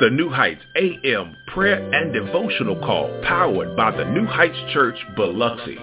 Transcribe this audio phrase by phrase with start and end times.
[0.00, 5.78] the New Heights AM prayer and devotional call powered by the New Heights Church Biloxi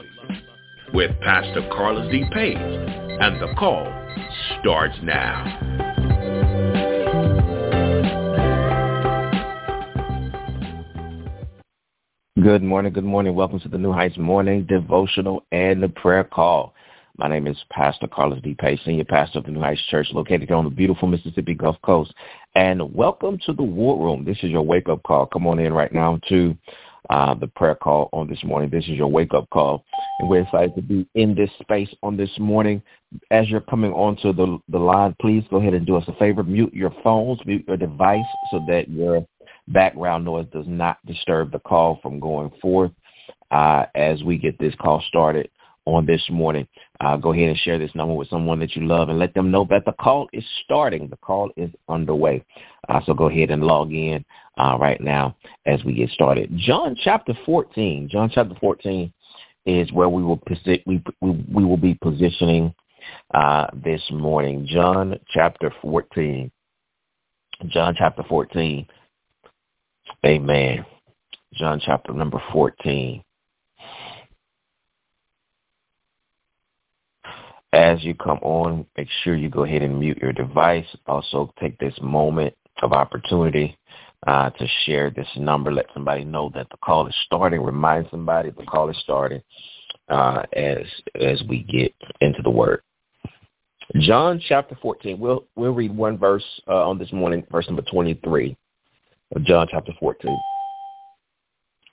[0.94, 2.26] with Pastor Carlus D.
[2.34, 2.58] Page.
[2.58, 3.86] And the call
[4.60, 5.46] starts now.
[12.42, 13.34] Good morning, good morning.
[13.34, 16.74] Welcome to the New Heights Morning Devotional and the Prayer Call.
[17.22, 18.56] My name is Pastor Carlus D.
[18.56, 22.12] Page, Senior Pastor of the New Heights Church located on the beautiful Mississippi Gulf Coast.
[22.56, 24.26] And welcome to the War Room.
[24.26, 25.28] This is your wake-up call.
[25.28, 26.58] Come on in right now to
[27.12, 28.72] uh, the prayer call on this morning.
[28.72, 29.86] This is your wake-up call.
[30.20, 32.82] And we're excited to be in this space on this morning.
[33.30, 36.42] As you're coming onto the, the line, please go ahead and do us a favor.
[36.42, 39.24] Mute your phones, mute your device so that your
[39.68, 42.92] background noise does not disturb the call from going forth
[43.52, 45.52] uh, as we get this call started
[45.86, 46.68] on this morning.
[47.00, 49.52] Uh, go ahead and share this number with someone that you love and let them
[49.52, 51.08] know that the call is starting.
[51.08, 52.44] The call is underway.
[52.90, 54.24] Uh, so go ahead and log in
[54.58, 56.52] uh, right now as we get started.
[56.56, 58.10] John chapter 14.
[58.12, 59.12] John chapter 14
[59.66, 62.74] is where we will posi- we, we, we will be positioning
[63.34, 64.68] uh, this morning.
[64.70, 66.52] John chapter 14.
[67.68, 68.88] John chapter 14.
[70.26, 70.86] Amen.
[71.54, 73.24] John chapter number 14.
[77.74, 80.86] As you come on, make sure you go ahead and mute your device.
[81.08, 83.78] Also, take this moment of opportunity
[84.28, 85.72] uh, to share this number.
[85.72, 87.62] Let somebody know that the call is starting.
[87.62, 89.42] Remind somebody the call is starting
[90.10, 90.86] uh, as
[91.20, 92.82] as we get into the word.
[94.00, 95.20] John chapter 14.
[95.20, 98.56] We'll we'll read one verse uh, on this morning, verse number 23
[99.36, 100.38] of John chapter 14.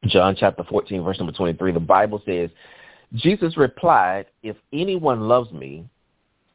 [0.07, 1.73] John chapter 14, verse number 23.
[1.73, 2.51] The Bible says,
[3.15, 5.89] Jesus replied, If anyone loves me,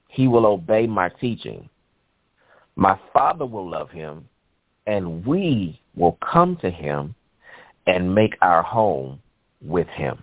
[0.08, 1.70] he will obey my teaching.
[2.76, 4.28] My Father will love him,
[4.88, 7.16] and we will come to him
[7.88, 9.20] and make our home
[9.62, 10.22] with him.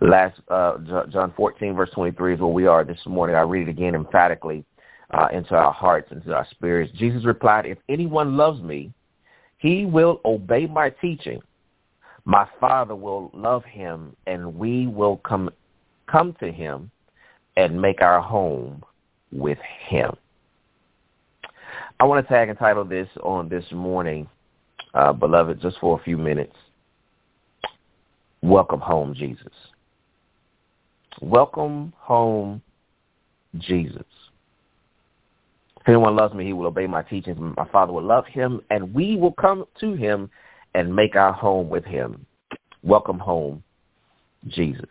[0.00, 0.78] Last uh,
[1.10, 3.34] John 14, verse 23 is where we are this morning.
[3.34, 4.64] I read it again emphatically
[5.12, 6.92] uh, into our hearts, into our spirits.
[6.96, 8.92] Jesus replied, If anyone loves me,
[9.58, 11.40] he will obey my teaching
[12.26, 15.48] my Father will love him, and we will come
[16.08, 16.90] come to him
[17.56, 18.84] and make our home
[19.32, 20.10] with him.
[21.98, 24.28] I want to tag and title this on this morning,
[24.92, 26.54] uh, beloved, just for a few minutes.
[28.42, 29.52] Welcome home, Jesus.
[31.22, 32.60] Welcome home,
[33.56, 34.04] Jesus.
[35.80, 37.38] If anyone loves me, he will obey my teachings.
[37.56, 40.28] My Father will love him, and we will come to him
[40.76, 42.26] and make our home with him.
[42.82, 43.64] Welcome home,
[44.46, 44.90] Jesus.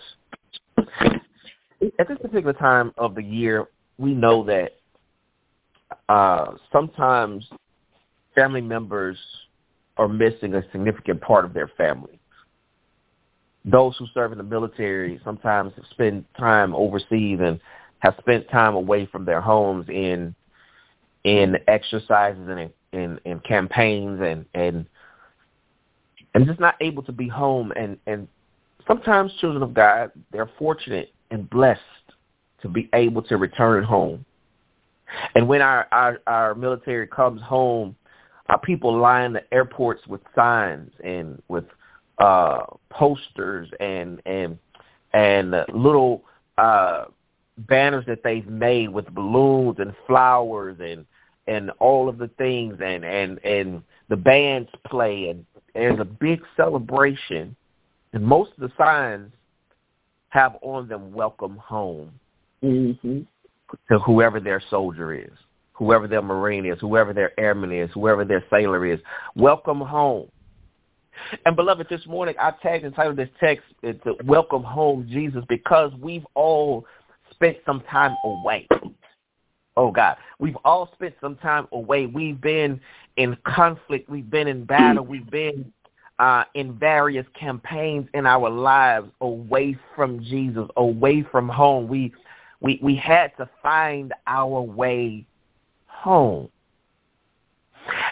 [0.79, 3.67] At this particular time of the year,
[3.99, 4.77] we know that
[6.09, 7.47] uh, sometimes
[8.33, 9.15] family members
[9.97, 12.19] are missing a significant part of their family.
[13.63, 17.59] Those who serve in the military sometimes spend time overseas and
[17.99, 20.33] have spent time away from their homes in
[21.23, 24.85] in exercises and in, in, in campaigns and, and
[26.35, 27.71] and just not able to be home.
[27.75, 28.27] And, and
[28.87, 31.81] sometimes children of God, they're fortunate and blessed
[32.61, 34.23] to be able to return home.
[35.33, 37.95] And when our, our, our military comes home,
[38.49, 41.63] our people line the airports with signs and with
[42.19, 44.57] uh, posters and and
[45.13, 46.23] and little
[46.57, 47.05] uh,
[47.57, 51.05] banners that they've made with balloons and flowers and
[51.47, 56.41] and all of the things and and and the bands play and there's a big
[56.55, 57.55] celebration,
[58.13, 59.31] and most of the signs
[60.29, 62.11] have on them "Welcome Home"
[62.63, 63.19] mm-hmm.
[63.89, 65.31] to whoever their soldier is,
[65.73, 68.99] whoever their marine is, whoever their airman is, whoever their sailor is.
[69.35, 70.29] Welcome home.
[71.45, 75.91] And beloved, this morning I tagged and titled this text it's "Welcome Home, Jesus," because
[75.99, 76.85] we've all
[77.31, 78.67] spent some time away.
[79.77, 82.05] Oh God, we've all spent some time away.
[82.05, 82.79] We've been
[83.17, 84.09] in conflict.
[84.09, 85.05] We've been in battle.
[85.05, 85.71] We've been
[86.19, 91.87] uh, in various campaigns in our lives away from Jesus, away from home.
[91.87, 92.13] We
[92.61, 95.25] we we had to find our way
[95.87, 96.49] home.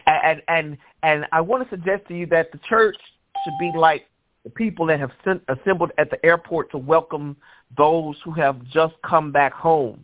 [0.05, 2.97] And and and I want to suggest to you that the church
[3.43, 4.07] should be like
[4.43, 7.37] the people that have sent, assembled at the airport to welcome
[7.77, 10.03] those who have just come back home.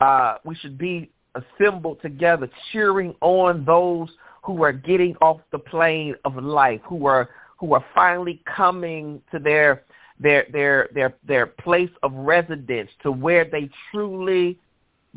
[0.00, 4.08] Uh, we should be assembled together, cheering on those
[4.42, 9.38] who are getting off the plane of life, who are who are finally coming to
[9.38, 9.84] their
[10.18, 14.58] their their their their place of residence, to where they truly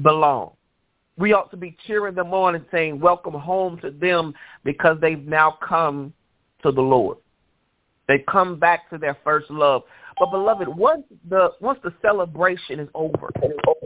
[0.01, 0.51] belong.
[1.17, 5.25] We ought to be cheering them on and saying, welcome home to them because they've
[5.25, 6.13] now come
[6.61, 7.17] to the Lord.
[8.07, 9.83] They come back to their first love.
[10.19, 13.29] But beloved, once the once the celebration is over,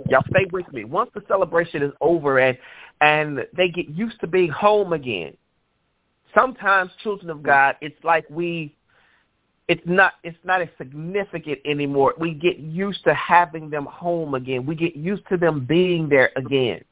[0.09, 0.85] y'all stay with me.
[0.85, 2.57] Once the celebration is over and
[3.01, 5.35] and they get used to being home again,
[6.33, 8.75] sometimes children of God, it's like we
[9.67, 12.13] it's not it's not as significant anymore.
[12.17, 14.65] We get used to having them home again.
[14.65, 16.83] We get used to them being there again.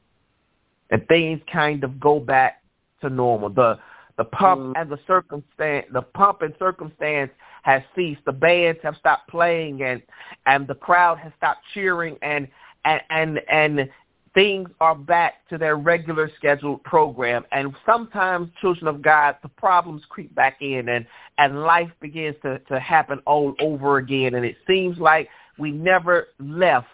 [0.90, 2.62] And things kind of go back
[3.00, 3.50] to normal.
[3.50, 3.78] The
[4.16, 4.80] the pump mm.
[4.80, 7.30] and the circumstance, the pump and circumstance
[7.62, 8.20] has ceased.
[8.24, 10.02] The bands have stopped playing, and
[10.46, 12.48] and the crowd has stopped cheering, and
[12.84, 13.90] and and and
[14.34, 17.44] things are back to their regular scheduled program.
[17.52, 21.06] And sometimes, children of God, the problems creep back in, and
[21.38, 24.34] and life begins to to happen all over again.
[24.34, 25.28] And it seems like
[25.58, 26.88] we never left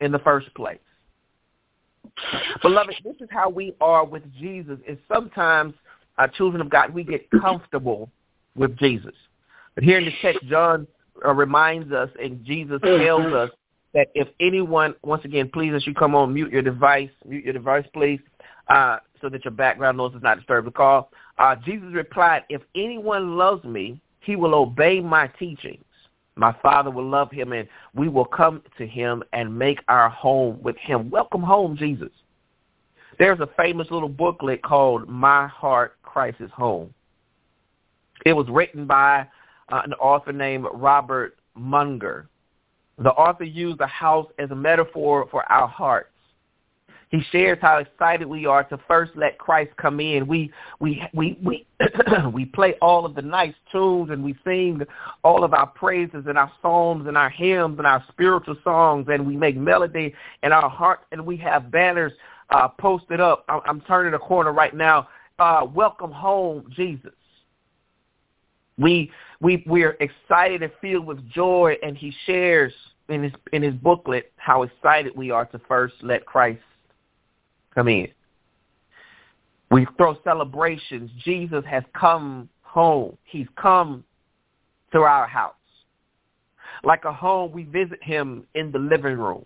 [0.00, 0.78] in the first place.
[2.62, 4.78] Beloved, this is how we are with Jesus.
[4.86, 5.74] Is sometimes
[6.18, 8.10] uh, children of God, we get comfortable
[8.56, 9.14] with Jesus.
[9.74, 10.86] But here in the text, John
[11.24, 13.50] uh, reminds us and Jesus tells us
[13.94, 17.52] that if anyone, once again, please, as you come on, mute your device, mute your
[17.52, 18.20] device, please,
[18.68, 20.66] uh, so that your background noise is not disturbed.
[20.66, 21.10] the call.
[21.38, 25.84] Uh, Jesus replied, if anyone loves me, he will obey my teachings.
[26.36, 30.58] My Father will love him, and we will come to him and make our home
[30.62, 31.10] with him.
[31.10, 32.10] Welcome home, Jesus.
[33.18, 36.92] There's a famous little booklet called My Heart Christ's Home.
[38.26, 39.26] It was written by
[39.70, 42.28] uh, an author named Robert Munger.
[42.98, 46.10] The author used the house as a metaphor for our hearts.
[47.08, 50.26] He shares how excited we are to first let Christ come in.
[50.26, 50.50] We
[50.80, 51.66] we we we
[52.32, 54.80] we play all of the nice tunes and we sing
[55.22, 59.26] all of our praises and our psalms and our hymns and our spiritual songs and
[59.26, 62.12] we make melody in our hearts and we have banners
[62.50, 63.44] uh, posted up.
[63.48, 65.08] I'm, I'm turning a corner right now.
[65.38, 67.12] Uh, welcome home, Jesus.
[68.78, 72.72] We we we're excited and filled with joy, and he shares
[73.08, 76.62] in his in his booklet how excited we are to first let Christ
[77.74, 78.08] come in.
[79.70, 81.10] We throw celebrations.
[81.24, 83.16] Jesus has come home.
[83.24, 84.04] He's come
[84.92, 85.54] to our house.
[86.84, 89.44] Like a home, we visit him in the living room.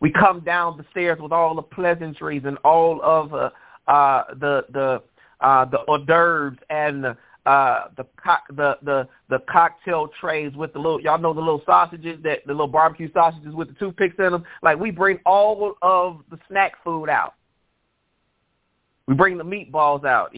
[0.00, 3.50] We come down the stairs with all the pleasantries and all of uh,
[3.88, 5.02] uh, the the
[5.40, 10.78] uh, the hors d'oeuvres and uh, the co- the the the cocktail trays with the
[10.78, 14.32] little y'all know the little sausages that the little barbecue sausages with the toothpicks in
[14.32, 14.44] them.
[14.62, 17.34] Like we bring all of the snack food out.
[19.08, 20.34] We bring the meatballs out.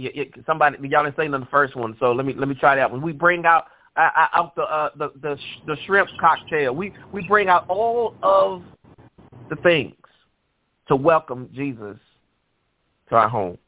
[0.46, 2.90] Somebody y'all didn't say on the first one, so let me let me try that
[2.90, 3.02] one.
[3.02, 6.74] We bring out uh, uh out the uh, the the the shrimp cocktail.
[6.74, 8.62] We we bring out all of
[9.50, 9.94] the things
[10.88, 11.98] to welcome Jesus
[13.08, 13.58] to our home.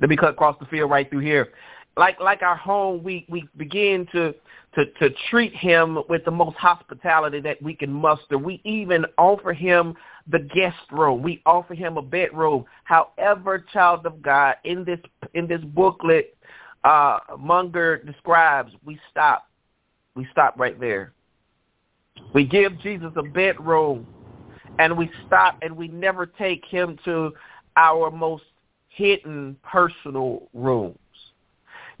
[0.00, 1.48] Let me cut across the field right through here.
[1.96, 4.34] Like like our home, we, we begin to,
[4.74, 8.36] to, to treat him with the most hospitality that we can muster.
[8.36, 9.94] We even offer him
[10.26, 11.22] the guest room.
[11.22, 12.64] We offer him a bedroom.
[12.82, 14.98] However, child of God, in this
[15.34, 16.36] in this booklet,
[16.84, 19.48] uh, Munger describes, we stop.
[20.16, 21.12] We stop right there.
[22.34, 24.06] We give Jesus a bedroom
[24.78, 27.32] and we stop and we never take him to
[27.76, 28.44] our most
[28.94, 30.98] hidden personal rooms.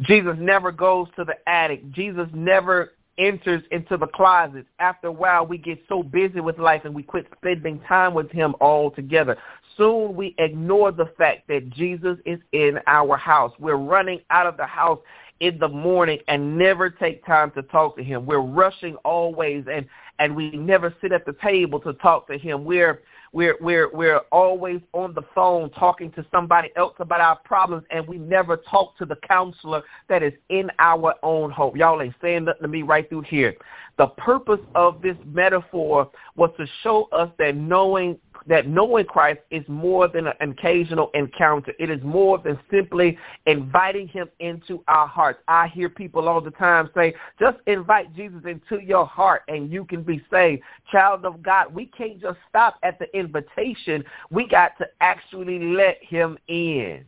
[0.02, 1.90] Jesus never goes to the attic.
[1.92, 4.66] Jesus never enters into the closet.
[4.78, 8.30] After a while, we get so busy with life and we quit spending time with
[8.30, 9.36] him altogether.
[9.76, 13.52] Soon we ignore the fact that Jesus is in our house.
[13.58, 14.98] We're running out of the house
[15.40, 18.26] in the morning and never take time to talk to him.
[18.26, 19.86] We're rushing always and
[20.20, 22.64] and we never sit at the table to talk to him.
[22.64, 23.02] We're
[23.34, 28.06] we're we're we're always on the phone talking to somebody else about our problems and
[28.06, 31.76] we never talk to the counselor that is in our own home.
[31.76, 33.54] Y'all ain't saying nothing to me right through here.
[33.98, 39.64] The purpose of this metaphor was to show us that knowing that knowing Christ is
[39.68, 41.72] more than an occasional encounter.
[41.78, 45.40] It is more than simply inviting him into our hearts.
[45.48, 49.84] I hear people all the time say, just invite Jesus into your heart and you
[49.84, 50.62] can be saved.
[50.92, 54.04] Child of God, we can't just stop at the invitation.
[54.30, 57.04] We got to actually let him in.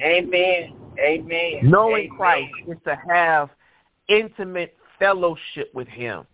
[0.00, 0.72] Amen.
[0.98, 1.60] Amen.
[1.62, 2.16] Knowing Amen.
[2.16, 3.50] Christ is to have
[4.08, 6.26] intimate fellowship with him.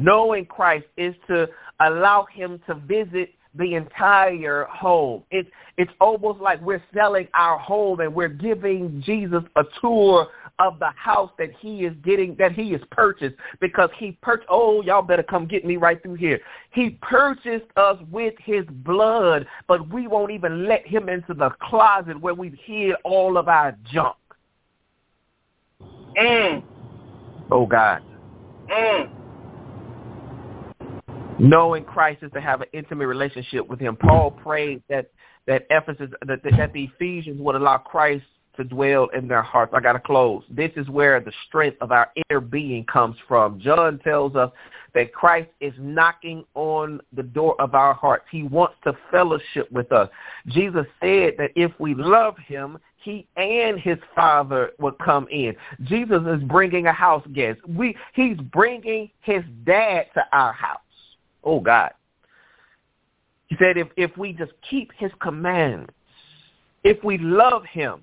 [0.00, 1.46] Knowing Christ is to
[1.80, 5.24] allow him to visit the entire home.
[5.30, 10.28] It's it's almost like we're selling our home and we're giving Jesus a tour
[10.58, 14.82] of the house that he is getting that he is purchased because he purchased oh
[14.82, 16.40] y'all better come get me right through here.
[16.72, 22.20] He purchased us with his blood, but we won't even let him into the closet
[22.20, 24.16] where we've hid all of our junk.
[26.16, 26.62] Mm.
[27.50, 28.02] Oh God.
[28.70, 29.19] Mm.
[31.40, 33.96] Knowing Christ is to have an intimate relationship with him.
[33.96, 35.10] Paul prayed that
[35.46, 38.24] that Ephesus that, that the Ephesians would allow Christ
[38.56, 39.72] to dwell in their hearts.
[39.74, 40.42] I got to close.
[40.50, 43.58] This is where the strength of our inner being comes from.
[43.58, 44.50] John tells us
[44.94, 48.26] that Christ is knocking on the door of our hearts.
[48.30, 50.10] He wants to fellowship with us.
[50.48, 55.56] Jesus said that if we love him, he and his father would come in.
[55.84, 57.60] Jesus is bringing a house guest.
[57.66, 60.80] We he's bringing his dad to our house.
[61.44, 61.92] Oh God.
[63.46, 65.90] He said if if we just keep his commands,
[66.84, 68.02] if we love him,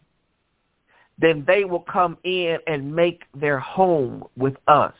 [1.20, 4.94] then they will come in and make their home with us.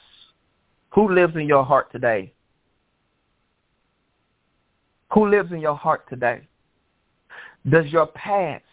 [0.92, 2.34] Who lives in your heart today?
[5.14, 6.48] Who lives in your heart today?
[7.70, 8.64] Does your past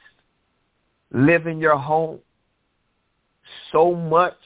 [1.12, 2.18] live in your home
[3.72, 4.36] so much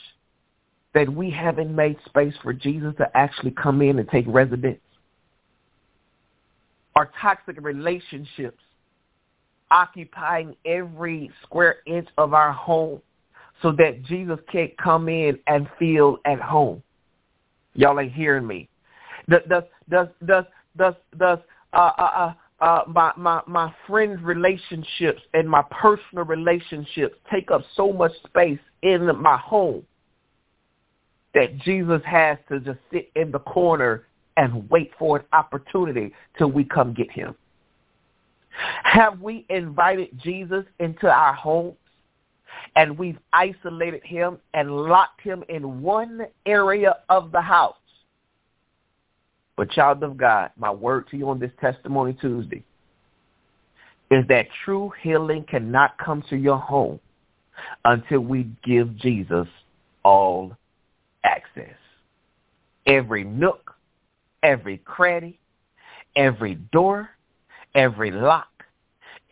[0.94, 4.80] that we haven't made space for Jesus to actually come in and take residence?
[6.98, 8.60] Our toxic relationships
[9.70, 13.00] occupying every square inch of our home
[13.62, 16.82] so that Jesus can't come in and feel at home.
[17.74, 18.68] Y'all ain't hearing me.
[19.28, 20.08] Does does does
[20.76, 21.38] does does,
[21.72, 27.92] uh, uh, uh, my my my friends' relationships and my personal relationships take up so
[27.92, 29.84] much space in my home
[31.32, 36.50] that Jesus has to just sit in the corner and wait for an opportunity till
[36.50, 37.34] we come get him.
[38.84, 41.76] Have we invited Jesus into our homes
[42.76, 47.74] and we've isolated him and locked him in one area of the house?
[49.56, 52.62] But child of God, my word to you on this Testimony Tuesday
[54.12, 57.00] is that true healing cannot come to your home
[57.84, 59.48] until we give Jesus
[60.04, 60.56] all
[61.24, 61.74] access.
[62.86, 63.74] Every nook,
[64.42, 65.38] every cranny,
[66.16, 67.10] every door,
[67.74, 68.64] every lock,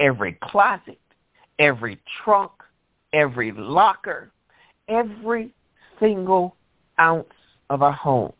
[0.00, 1.00] every closet,
[1.58, 2.52] every trunk,
[3.12, 4.30] every locker,
[4.88, 5.50] every
[6.00, 6.56] single
[6.98, 7.26] ounce
[7.70, 8.32] of our homes.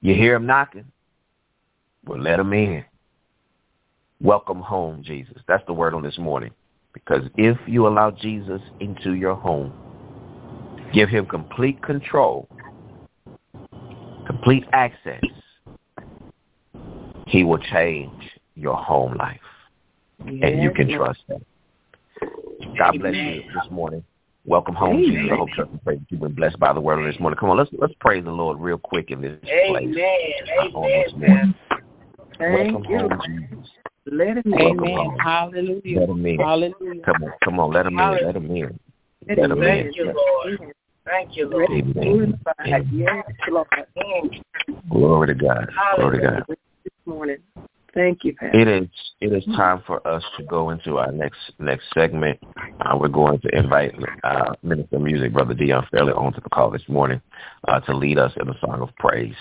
[0.00, 0.84] You hear him knocking?
[2.06, 2.84] Well, let him in.
[4.20, 5.36] Welcome home, Jesus.
[5.48, 6.50] That's the word on this morning.
[6.92, 9.72] Because if you allow Jesus into your home,
[10.92, 12.48] give him complete control,
[14.26, 15.22] complete access,
[17.26, 19.40] he will change your home life.
[20.20, 21.44] And you can trust him.
[22.78, 24.04] God bless you this morning.
[24.46, 25.06] Welcome home, Amen.
[25.06, 25.30] Jesus.
[25.32, 27.38] I hope you pray you've been blessed by the word this morning.
[27.38, 29.94] Come on, let's let's praise the Lord real quick in this Amen.
[29.94, 29.96] place.
[30.76, 31.54] Amen.
[32.38, 32.98] Thank Welcome you.
[32.98, 33.70] home, Jesus.
[34.06, 34.60] Let him in.
[34.60, 35.16] Amen.
[35.18, 36.00] Hallelujah.
[36.00, 36.38] Let him in.
[36.38, 37.02] Hallelujah.
[37.04, 38.24] Come on, come on, let him in.
[38.24, 38.78] Let him in.
[39.26, 40.74] Let him in.
[41.04, 41.68] Thank you, Lord.
[41.68, 41.96] Thank.
[41.96, 42.40] Amen.
[42.60, 42.86] Amen.
[42.92, 43.66] Yes, Lord.
[44.90, 45.70] Glory to God.
[45.96, 46.44] Glory to God.
[46.48, 47.38] This morning.
[47.94, 48.58] Thank you, Pastor.
[48.58, 48.88] It is
[49.20, 52.40] it is time for us to go into our next next segment.
[52.80, 53.94] Uh, we're going to invite
[54.24, 57.20] uh, Minister of Music, Brother Dion Fairley, onto the call this morning
[57.68, 59.36] uh, to lead us in a song of praise,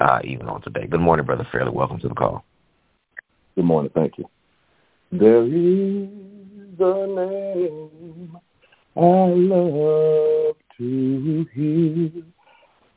[0.00, 0.86] uh, even on today.
[0.86, 1.70] Good morning, Brother Fairley.
[1.70, 2.44] Welcome to the call.
[3.54, 3.92] Good morning.
[3.94, 4.28] Thank you.
[5.12, 6.08] There is
[6.80, 8.36] a name
[8.96, 12.10] I love to hear.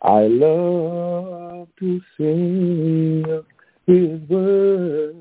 [0.02, 3.44] I love to sing
[3.88, 5.16] his word.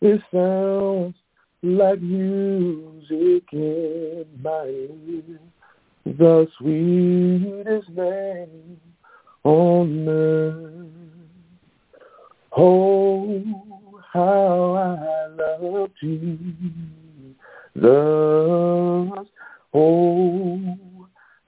[0.00, 1.14] It sounds
[1.62, 5.40] like music in my ear.
[6.04, 8.80] The sweetest name
[9.42, 10.86] on earth.
[12.56, 13.42] Oh,
[14.12, 16.56] how I love Jesus.
[19.78, 20.58] Oh,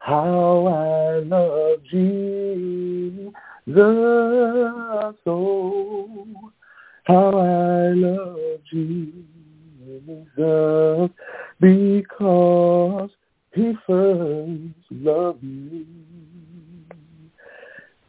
[0.00, 3.32] how I love Jesus.
[5.26, 6.52] Oh,
[7.04, 9.24] how I love Jesus
[11.58, 13.10] because
[13.54, 15.86] he first loved me.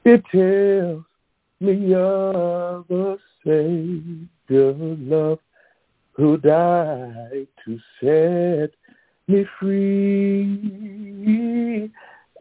[0.04, 1.06] It tells
[1.62, 5.40] me of the Savior love
[6.12, 8.72] who died to set
[9.30, 11.10] me free.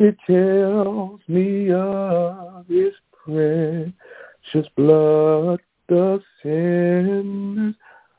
[0.00, 7.74] It tells me of his precious blood the sinner's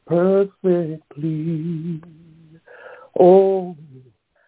[0.07, 2.01] perfect plea.
[3.19, 3.75] Oh,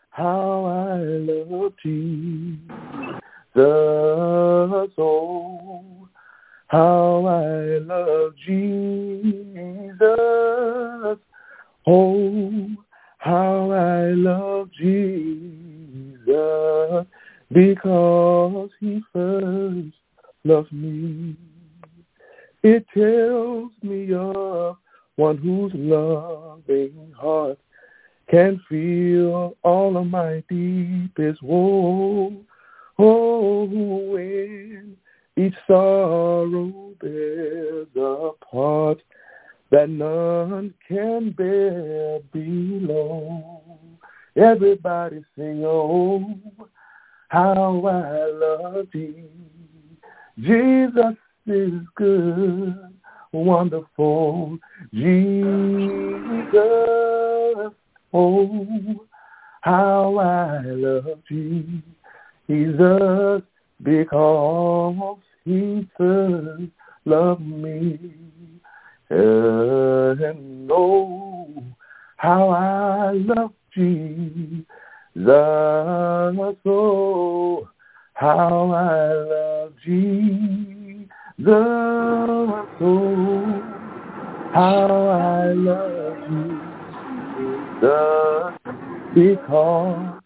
[0.09, 2.61] how I love Jesus.
[4.97, 6.07] Oh,
[6.67, 9.99] how I love Jesus.
[11.87, 12.67] Oh,
[13.21, 16.25] how I love Jesus
[17.51, 19.93] because he first
[20.43, 21.35] loved me.
[22.63, 24.77] It tells me of
[25.17, 27.59] one whose loving heart
[28.31, 32.33] can feel all of my deepest woe.
[32.97, 34.97] Oh, when
[35.37, 38.99] each sorrow bears a part
[39.71, 43.63] that none can bear below.
[44.35, 46.37] Everybody sing, oh,
[47.29, 49.23] how I love thee.
[50.39, 51.15] Jesus
[51.47, 52.75] is good,
[53.31, 54.57] wonderful.
[54.93, 55.23] Jesus,
[58.13, 59.07] oh,
[59.61, 61.81] how I love thee.
[62.49, 63.41] Jesus,
[63.81, 66.63] because he first
[67.05, 68.30] loved me.
[69.11, 71.61] Uh, and oh,
[72.15, 74.65] how I love Jesus.
[76.65, 77.67] Oh,
[78.13, 81.09] how I love Jesus.
[82.79, 83.61] Oh,
[84.53, 86.17] how I love
[87.81, 87.91] Jesus.
[89.13, 90.21] Because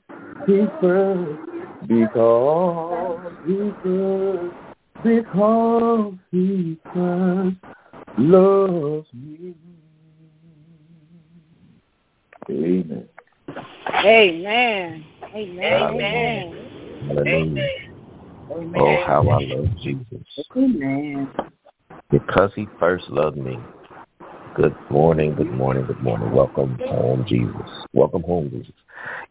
[0.46, 1.40] he first,
[1.88, 4.54] because he first,
[5.04, 7.58] because he first
[8.18, 9.56] loves me.
[12.50, 13.08] Amen.
[14.06, 15.06] Amen.
[15.36, 15.94] Amen.
[15.94, 16.52] Amen.
[17.08, 17.70] Hallelujah.
[18.52, 18.82] Amen.
[18.82, 20.24] Oh, how I love Jesus.
[20.56, 21.32] Amen.
[22.12, 23.58] Because he first loved me.
[24.56, 26.32] Good morning, good morning, good morning.
[26.32, 27.70] Welcome home, Jesus.
[27.92, 28.72] Welcome home, Jesus.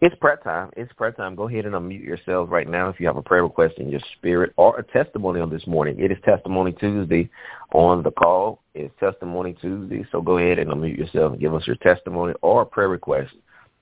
[0.02, 0.68] It's prayer time.
[0.76, 1.34] It's prayer time.
[1.34, 4.02] Go ahead and unmute yourselves right now if you have a prayer request in your
[4.18, 5.98] spirit or a testimony on this morning.
[5.98, 7.30] It is Testimony Tuesday
[7.72, 8.60] on the call.
[8.74, 10.04] It's Testimony Tuesday.
[10.12, 13.32] So go ahead and unmute yourself and give us your testimony or a prayer request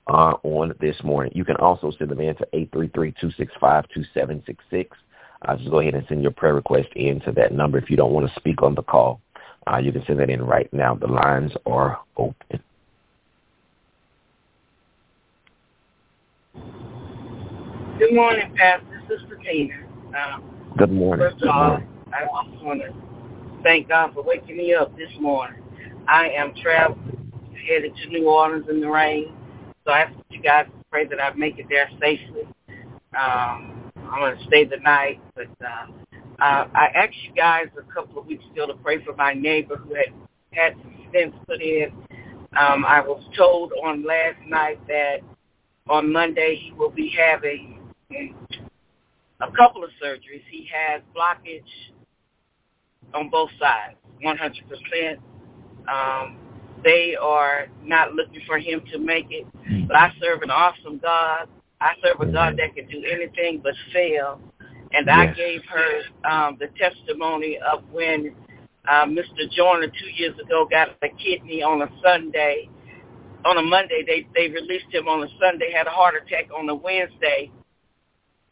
[0.07, 1.33] uh, on this morning.
[1.35, 4.87] You can also send them in to 833-265-2766.
[5.45, 7.97] Uh, just go ahead and send your prayer request in to that number if you
[7.97, 9.21] don't want to speak on the call.
[9.71, 10.95] Uh, you can send that in right now.
[10.95, 12.61] The lines are open.
[17.99, 19.03] Good morning, Pastor.
[19.09, 19.75] Sister Tina.
[20.17, 20.43] Um,
[20.77, 21.29] Good morning.
[21.31, 21.79] First of all,
[22.13, 22.93] I just want to
[23.63, 25.63] thank God for waking me up this morning.
[26.09, 27.33] I am traveling,
[27.69, 29.33] headed to New Orleans in the rain,
[29.85, 32.43] so I ask you guys to pray that I make it there safely.
[33.17, 35.87] Um, I'm going to stay the night, but uh,
[36.43, 39.77] uh, I asked you guys a couple of weeks ago to pray for my neighbor
[39.77, 40.13] who had
[40.51, 40.75] had
[41.09, 41.93] stents put in.
[42.59, 45.19] Um, I was told on last night that
[45.89, 47.79] on Monday he will be having
[48.11, 50.43] a couple of surgeries.
[50.51, 51.63] He has blockage
[53.15, 55.19] on both sides, 100%.
[55.89, 56.39] Um,
[56.83, 59.47] they are not looking for him to make it,
[59.87, 61.49] but I serve an awesome God.
[61.81, 64.41] I serve a God that can do anything but fail.
[64.95, 68.35] And I gave her um, the testimony of when
[68.89, 69.51] uh, Mr.
[69.51, 72.69] Joyner two years ago got a kidney on a Sunday.
[73.45, 75.73] On a Monday, they they released him on a Sunday.
[75.73, 77.51] Had a heart attack on a Wednesday,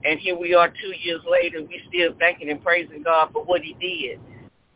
[0.04, 1.62] and here we are two years later.
[1.62, 4.18] We still thanking and praising God for what He did.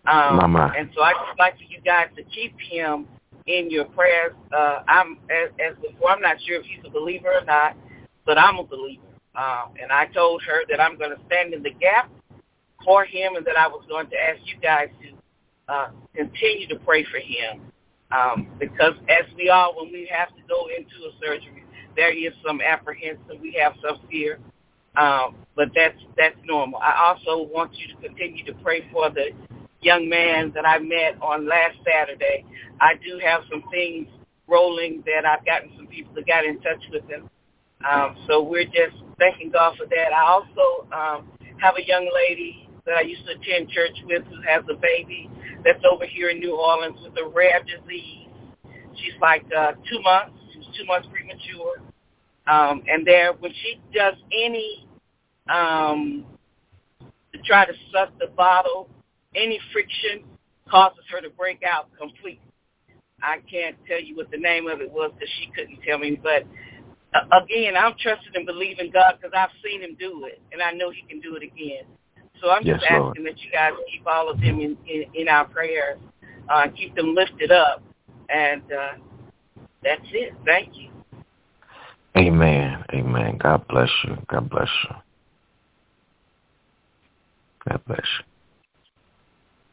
[0.07, 0.73] Um, Mama.
[0.77, 3.09] And so I just like for you guys to keep him
[3.47, 4.33] in your prayers.
[4.53, 6.11] Uh, I'm as, as before.
[6.11, 7.77] I'm not sure if he's a believer or not,
[8.27, 9.03] but I'm a believer.
[9.37, 12.11] Um, and I told her that I'm going to stand in the gap
[12.85, 16.77] for him, and that I was going to ask you guys to uh, continue to
[16.77, 17.61] pray for him.
[18.11, 21.65] Um, because as we all, when we have to go into a surgery,
[21.97, 23.41] there is some apprehension.
[23.41, 24.39] We have some fear.
[24.97, 26.79] Um, but that's that's normal.
[26.79, 29.31] I also want you to continue to pray for the
[29.81, 32.45] young man that I met on last Saturday.
[32.81, 34.07] I do have some things
[34.47, 37.29] rolling that I've gotten some people that got in touch with him.
[37.89, 40.13] Um, so we're just thanking God for that.
[40.13, 44.43] I also um, have a young lady that I used to attend church with who
[44.47, 45.31] has a baby
[45.65, 48.29] that's over here in New Orleans with a rare disease.
[48.97, 50.37] She's like uh, two months.
[50.53, 51.81] She was two months premature.
[52.47, 54.87] Um, and there, when she does any
[55.49, 56.27] um,
[57.33, 58.89] to try to suck the bottle,
[59.35, 60.25] any friction
[60.71, 62.41] causes her to break out completely.
[63.23, 66.21] I can't tell you what the name of it was because she couldn't tell me.
[66.23, 66.45] But
[67.33, 70.91] again, I'm trusting and believing God because I've seen Him do it, and I know
[70.91, 71.85] He can do it again.
[72.41, 73.11] So I'm just Yes, Lord.
[73.11, 75.99] asking that you guys keep all of them in, in, in our prayers.
[76.49, 77.83] uh, keep them lifted up.
[78.29, 78.93] And uh,
[79.83, 80.35] that's it.
[80.45, 80.91] Thank you.
[82.17, 82.85] Amen.
[82.93, 83.39] Amen.
[83.39, 84.17] God bless you.
[84.29, 84.97] God bless you.
[87.69, 88.07] God bless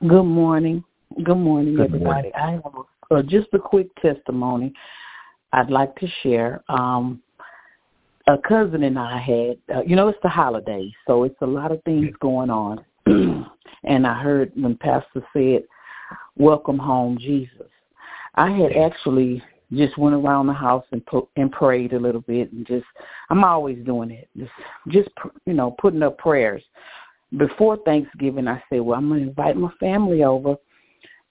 [0.01, 0.09] you.
[0.09, 0.83] Good morning.
[1.23, 2.05] Good morning, Good everybody.
[2.05, 2.31] morning.
[2.35, 2.65] I have
[3.11, 4.73] a, uh, just a quick testimony
[5.53, 6.63] I'd like to share.
[6.69, 7.21] Um,
[8.27, 11.71] a cousin and I had, uh, you know, it's the holidays, so it's a lot
[11.71, 12.83] of things going on.
[13.05, 15.63] and I heard when Pastor said,
[16.37, 17.67] "Welcome home, Jesus."
[18.35, 22.51] I had actually just went around the house and put, and prayed a little bit,
[22.51, 22.85] and just
[23.29, 24.51] I'm always doing it, just
[24.89, 25.09] just
[25.45, 26.63] you know putting up prayers.
[27.37, 30.55] Before Thanksgiving, I said, "Well, I'm going to invite my family over."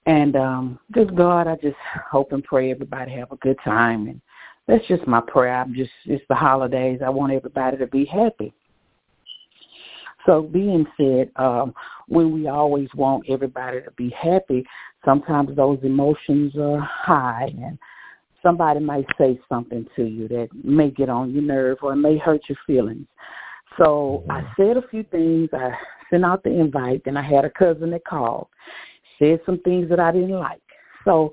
[0.07, 1.77] And um just God, I just
[2.11, 4.21] hope and pray everybody have a good time and
[4.71, 5.55] that's just my prayer.
[5.55, 7.01] I'm just it's the holidays.
[7.05, 8.55] I want everybody to be happy.
[10.27, 11.75] So being said, um,
[12.09, 14.65] when we always want everybody to be happy,
[15.05, 17.79] sometimes those emotions are high and
[18.43, 22.19] somebody might say something to you that may get on your nerve or it may
[22.19, 23.07] hurt your feelings.
[23.79, 25.49] So I said a few things.
[25.53, 25.71] I
[26.11, 28.49] sent out the invite, and I had a cousin that called,
[29.19, 30.61] said some things that I didn't like.
[31.05, 31.33] So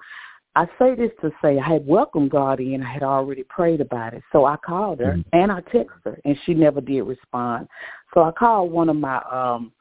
[0.58, 2.82] I say this to say I had welcomed God in.
[2.82, 4.24] I had already prayed about it.
[4.32, 5.30] So I called her mm-hmm.
[5.34, 7.67] and I texted her and she never did respond.
[8.15, 9.72] So I called one of my um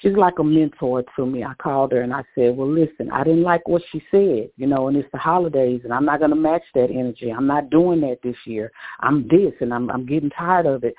[0.00, 1.44] she's like a mentor to me.
[1.44, 4.66] I called her and I said, Well listen, I didn't like what she said, you
[4.66, 7.30] know, and it's the holidays and I'm not gonna match that energy.
[7.30, 8.72] I'm not doing that this year.
[9.00, 10.94] I'm this and I'm I'm getting tired of it.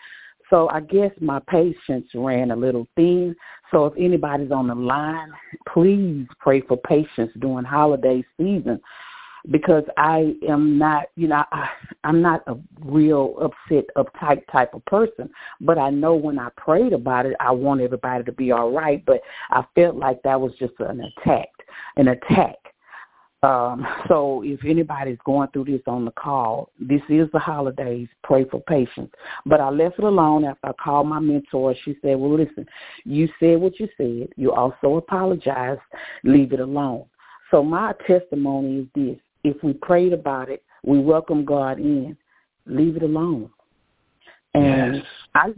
[0.54, 3.36] So I guess my patience ran a little thin.
[3.72, 5.32] So if anybody's on the line,
[5.68, 8.80] please pray for patience during holiday season
[9.50, 11.70] because I am not, you know, I,
[12.04, 15.28] I'm not a real upset, uptight type of person.
[15.60, 19.04] But I know when I prayed about it, I want everybody to be all right.
[19.08, 21.50] But I felt like that was just an attack,
[21.98, 22.58] an attack.
[23.44, 28.08] Um, so if anybody's going through this on the call, this is the holidays.
[28.24, 29.12] Pray for patience.
[29.46, 31.76] But I left it alone after I called my mentor.
[31.84, 32.66] She said, well, listen,
[33.04, 34.30] you said what you said.
[34.38, 35.82] You also apologized.
[36.24, 37.06] Leave it alone.
[37.52, 39.18] So my testimony is this.
[39.44, 42.16] If we prayed about it, we welcome God in,
[42.66, 43.50] leave it alone.
[44.54, 45.06] And yes.
[45.36, 45.50] I,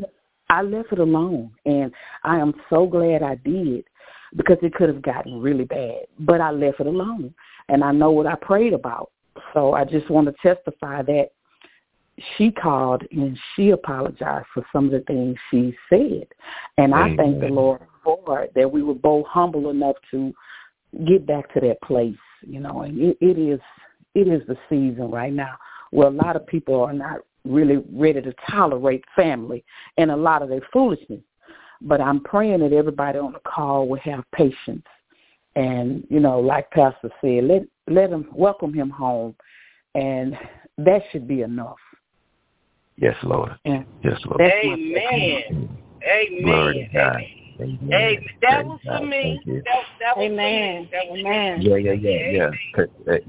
[0.49, 1.51] I left it alone.
[1.65, 1.91] And
[2.23, 3.85] I am so glad I did
[4.35, 6.05] because it could have gotten really bad.
[6.19, 7.33] But I left it alone
[7.69, 9.11] and I know what I prayed about.
[9.53, 11.29] So I just want to testify that
[12.37, 16.27] she called and she apologized for some of the things she said.
[16.77, 20.33] And I thank the Lord for it, that we were both humble enough to
[21.05, 23.59] get back to that place, you know, and it, it is
[24.13, 25.55] it is the season right now
[25.91, 29.63] where a lot of people are not really ready to tolerate family
[29.97, 31.19] and a lot of their foolishness.
[31.85, 34.83] But I'm praying that everybody on the call will have patience
[35.55, 39.35] and you know, like Pastor said, let let him welcome him home,
[39.93, 40.37] and
[40.77, 41.77] that should be enough.
[42.97, 43.57] Yes, Lord.
[43.65, 44.41] And yes, Lord.
[44.41, 45.79] Amen.
[46.03, 46.43] Amen.
[46.43, 47.21] Glory to God.
[47.61, 47.79] Amen.
[47.93, 48.25] Amen.
[48.41, 49.39] That was for me.
[49.45, 49.63] That,
[49.99, 50.89] that was Amen.
[50.89, 51.21] For me.
[51.21, 51.61] Amen.
[51.61, 52.85] Yeah, yeah, yeah, yeah.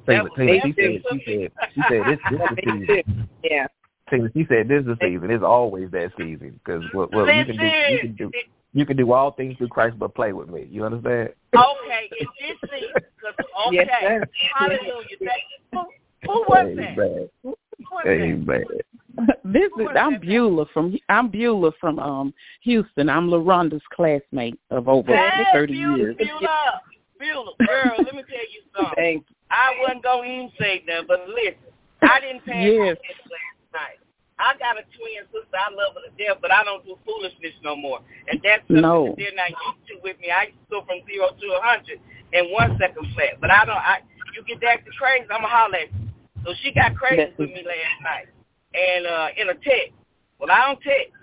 [0.06, 3.28] Taylor, Taylor, she said, she said, she said, this, this is the season.
[3.44, 3.66] Yeah.
[4.10, 5.30] Taylor, she said, this is the season.
[5.30, 8.30] It's always that season because well, well you can do, you can do,
[8.72, 10.66] you can do all things through Christ, but play with me.
[10.70, 11.30] You understand?
[11.54, 13.34] Okay, in this season, cause,
[13.68, 14.28] okay, Yes, sir.
[14.54, 15.16] hallelujah.
[15.20, 15.30] That,
[15.72, 15.86] who,
[16.26, 16.96] who was that?
[16.98, 17.28] Amen.
[17.46, 17.54] Who
[17.94, 19.36] was that?
[19.44, 23.08] This is I'm Beulah from I'm Beulah from um Houston.
[23.08, 26.16] I'm LaRonda's classmate of over Hey, thirty Beulah, years.
[26.18, 26.82] Beulah,
[27.18, 28.94] Beulah, girl, let me tell you something.
[28.96, 32.96] Thank I wasn't gonna even say that, but listen, I didn't pass my Yes.
[33.06, 34.00] test last night.
[34.40, 35.56] I got a twin sister.
[35.56, 38.00] I love her to death, but I don't do foolishness no more.
[38.28, 39.12] And that's something No.
[39.12, 40.28] that they're not used to with me.
[40.32, 42.00] I used to go from zero to a hundred
[42.32, 43.40] in one second flat.
[43.40, 43.80] But I don't.
[43.80, 44.00] I
[44.36, 46.08] you get that to crazy, I'ma holler at you.
[46.44, 48.28] So she got crazy with me last night,
[48.76, 49.96] and uh in a text.
[50.38, 51.16] Well, I don't text,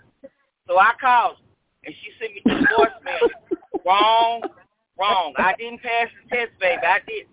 [0.67, 3.29] so I called, her, and she sent me the voicemail.
[3.85, 4.41] wrong,
[4.97, 5.33] wrong.
[5.37, 6.81] I didn't pass the test, baby.
[6.81, 7.29] I didn't.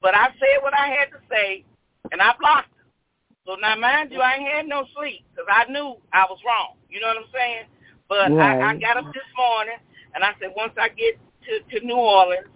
[0.00, 1.64] But I said what I had to say,
[2.12, 2.77] and I blocked her.
[3.48, 6.76] So now, mind you, I ain't had no sleep because I knew I was wrong.
[6.90, 7.64] You know what I'm saying?
[8.06, 9.80] But I, I got up this morning,
[10.14, 11.16] and I said once I get
[11.48, 12.46] to, to New Orleans,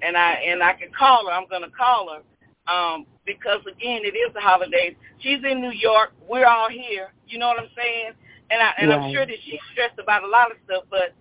[0.00, 2.72] and I and I can call her, I'm gonna call her.
[2.72, 4.94] Um, because again, it is the holidays.
[5.18, 6.12] She's in New York.
[6.26, 7.12] We're all here.
[7.26, 8.12] You know what I'm saying?
[8.50, 11.12] And I and I'm sure that she's stressed about a lot of stuff, but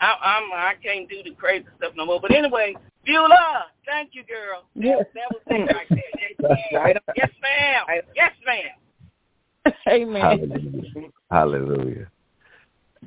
[0.00, 2.20] I, I'm I can't do the crazy stuff no more.
[2.20, 4.64] But anyway, Beulah, thank you, girl.
[4.74, 5.06] Yes.
[5.14, 6.15] That was it right there.
[6.38, 6.96] Yes, Right.
[7.16, 8.02] yes ma'am.
[8.14, 9.74] Yes, ma'am.
[9.88, 10.22] Amen.
[10.22, 11.10] Hallelujah.
[11.30, 12.06] Hallelujah.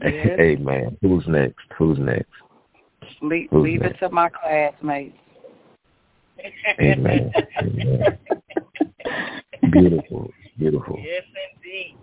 [0.03, 0.29] Yes.
[0.39, 0.97] Amen.
[1.01, 1.65] Who's next?
[1.77, 2.29] Who's next?
[3.21, 5.15] Leave, Who's leave it to my classmates.
[6.79, 7.31] Amen.
[7.61, 8.17] Amen.
[9.71, 10.31] Beautiful.
[10.57, 10.99] Beautiful.
[10.99, 11.23] Yes,
[11.55, 11.95] indeed.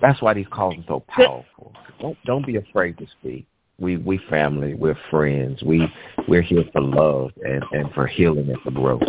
[0.00, 1.72] That's why these calls are so powerful.
[2.00, 3.46] Don't don't be afraid to speak.
[3.78, 4.74] We we family.
[4.74, 5.62] We're friends.
[5.62, 5.86] We
[6.28, 9.02] we're here for love and and for healing and for growth.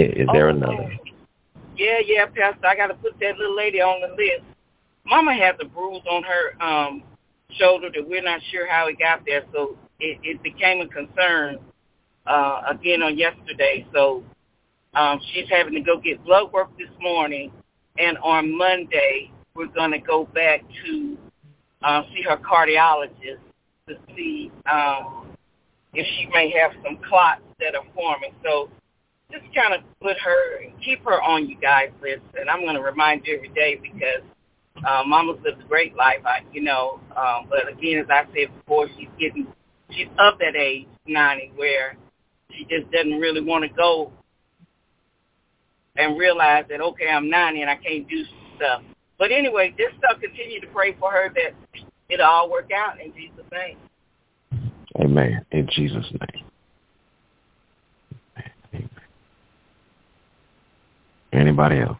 [0.00, 0.96] Is, is there Oh, another?
[1.76, 2.66] Yeah, yeah, Pastor.
[2.66, 4.44] I got to put that little lady on the list.
[5.04, 7.02] Mama has a bruise on her um
[7.52, 11.58] shoulder that we're not sure how it got there, so it, it became a concern
[12.26, 13.86] uh again on yesterday.
[13.92, 14.24] So
[14.94, 17.52] um she's having to go get blood work this morning,
[17.98, 21.18] and on Monday we're going to go back to
[21.82, 23.40] uh, see her cardiologist
[23.88, 25.26] to see um
[25.92, 28.32] if she may have some clots that are forming.
[28.44, 28.70] So
[29.30, 32.22] just kind of put her, keep her on you guys' list.
[32.38, 34.22] And I'm going to remind you every day because
[34.86, 37.00] uh, Mama's lived a great life, I, you know.
[37.16, 39.46] Um, but again, as I said before, she's getting,
[39.90, 41.96] she's of that age, 90, where
[42.50, 44.12] she just doesn't really want to go
[45.96, 48.24] and realize that, okay, I'm 90 and I can't do
[48.56, 48.82] stuff.
[49.18, 53.12] But anyway, just uh, continue to pray for her that it'll all work out in
[53.12, 53.76] Jesus' name.
[54.98, 55.44] Amen.
[55.52, 56.44] In Jesus' name.
[58.74, 58.90] Amen.
[61.32, 61.98] Anybody else?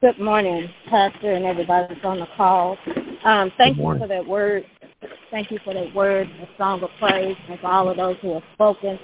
[0.00, 2.78] Good morning, Pastor, and everybody that's on the call.
[3.24, 4.64] Um, thank you for that word.
[5.30, 8.34] Thank you for that word, the song of praise, and for all of those who
[8.34, 8.98] have spoken.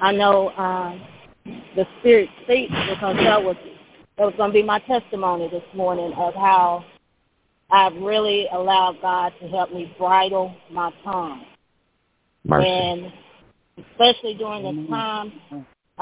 [0.00, 1.02] I know um,
[1.76, 3.56] the Spirit speaks because that was
[4.18, 6.84] that was going to be my testimony this morning of how
[7.70, 11.44] I've really allowed God to help me bridle my tongue,
[12.44, 12.68] Mercy.
[12.68, 13.12] and
[13.78, 15.32] especially during this time,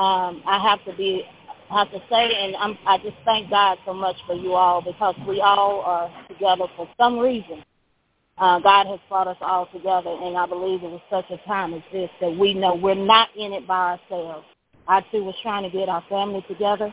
[0.01, 1.25] um, I have to be
[1.69, 5.15] have to say, and I'm, I just thank God so much for you all because
[5.29, 7.63] we all are together for some reason.
[8.39, 11.75] Uh, God has brought us all together, and I believe it was such a time
[11.75, 14.47] as this that we know we're not in it by ourselves.
[14.89, 16.93] I too was trying to get our family together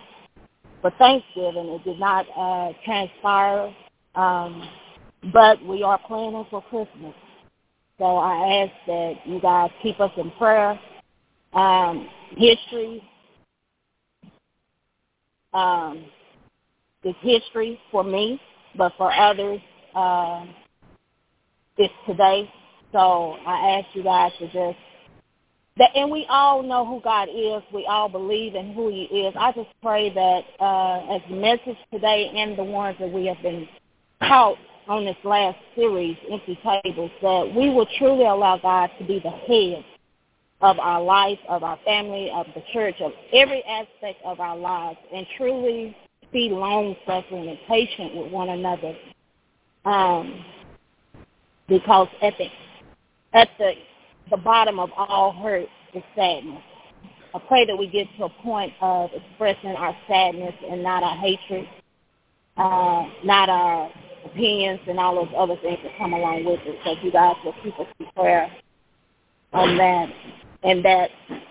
[0.81, 1.69] for Thanksgiving.
[1.69, 3.73] It did not uh, transpire,
[4.15, 4.69] um,
[5.33, 7.15] but we are planning for Christmas.
[7.97, 10.79] So I ask that you guys keep us in prayer.
[11.53, 13.03] Um, history
[15.53, 16.05] um,
[17.03, 18.39] is history for me,
[18.77, 19.59] but for others,
[19.95, 20.45] uh,
[21.77, 22.51] it's today.
[22.91, 24.77] So I ask you guys to just
[25.77, 27.61] that, and we all know who God is.
[27.73, 29.33] We all believe in who He is.
[29.37, 33.41] I just pray that uh, as the message today and the ones that we have
[33.41, 33.67] been
[34.21, 34.57] taught
[34.87, 39.29] on this last series, Empty Tables, that we will truly allow God to be the
[39.29, 39.85] head
[40.61, 44.97] of our life, of our family, of the church, of every aspect of our lives,
[45.13, 45.95] and truly
[46.33, 48.95] be long-suffering and patient with one another.
[49.85, 50.43] Um,
[51.67, 52.47] because at the
[53.33, 53.73] at the
[54.29, 56.61] the bottom of all hurt is sadness.
[57.33, 61.15] I pray that we get to a point of expressing our sadness and not our
[61.17, 61.67] hatred,
[62.57, 63.91] uh, not our
[64.25, 66.79] opinions and all those other things that come along with it.
[66.83, 68.51] So if you guys will keep us in prayer
[69.53, 70.09] on that.
[70.63, 71.09] And that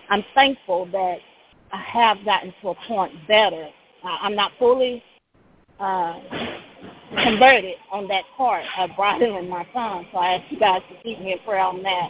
[0.09, 1.17] I'm thankful that
[1.71, 3.67] I have gotten to a point better.
[4.03, 5.03] I'm not fully
[5.79, 6.19] uh,
[7.23, 11.19] converted on that part of bridling my tongue, so I ask you guys to keep
[11.19, 12.09] me in prayer on that.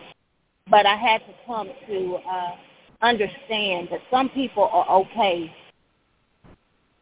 [0.69, 2.55] But I had to come to uh,
[3.01, 5.53] understand that some people are okay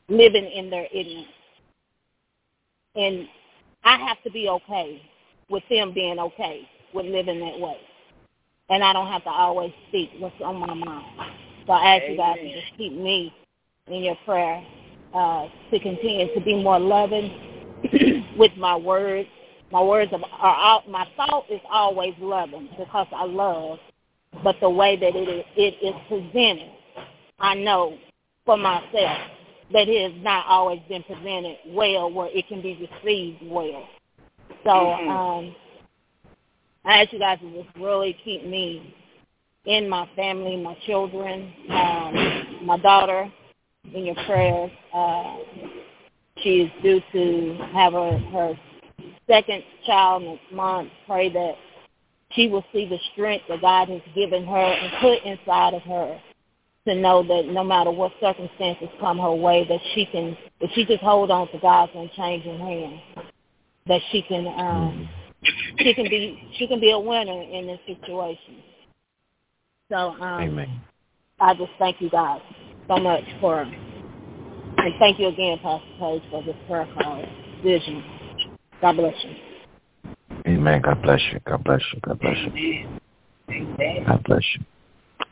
[0.08, 1.28] living in their ignorance.
[2.96, 3.28] And
[3.84, 5.02] I have to be okay
[5.50, 7.78] with them being okay with living that way.
[8.70, 11.06] And I don't have to always speak what's on my mind.
[11.68, 13.34] So I ask you guys to just keep me
[13.88, 14.66] in your prayer
[15.14, 17.32] uh, to continue to be more loving
[18.38, 19.30] with my words.
[19.72, 20.84] My words are, are.
[20.88, 23.80] My thought is always loving because I love,
[24.44, 26.72] but the way that it is, it is presented,
[27.40, 27.98] I know
[28.46, 29.20] for myself
[29.74, 33.88] that it has not always been presented well where it can be received well.
[34.64, 35.10] So Mhm.
[35.10, 35.56] um,
[36.86, 38.96] I ask you guys to just really keep me
[39.66, 43.32] in my family, my children, um, my daughter
[43.94, 44.72] in your prayers.
[44.94, 45.38] Uh,
[46.38, 48.54] she is due to have her, her
[49.28, 50.90] second child next month.
[51.08, 51.56] Pray that
[52.32, 56.22] she will see the strength that God has given her and put inside of her
[56.88, 60.86] to know that no matter what circumstances come her way, that she can, if she
[60.86, 63.00] just hold on to God's unchanging hand,
[63.88, 65.10] that she can, um,
[65.80, 68.64] she can be, she can be a winner in this situation.
[69.92, 70.82] So, um, Amen.
[71.40, 72.42] I just thank you guys
[72.88, 77.24] so much for, and thank you again, Pastor Page, for this prayer call
[77.64, 78.04] vision.
[78.82, 79.36] God bless you.
[80.48, 80.82] Amen.
[80.82, 81.40] God bless you.
[81.46, 82.00] God bless you.
[82.02, 83.00] God bless you.
[83.50, 84.06] Amen.
[84.08, 84.66] God bless you.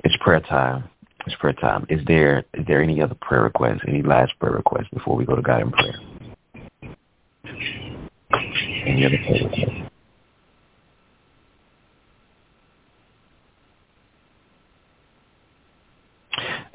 [0.04, 0.90] It's prayer time.
[1.26, 1.86] It's prayer time.
[1.90, 3.82] Is there is there any other prayer requests?
[3.88, 5.96] Any last prayer requests before we go to God in prayer?
[8.86, 9.93] Any other prayer requests?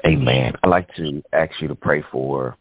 [0.09, 0.53] Amen.
[0.63, 2.57] I'd like to ask you to pray for